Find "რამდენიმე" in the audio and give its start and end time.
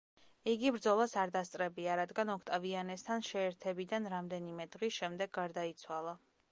4.17-4.69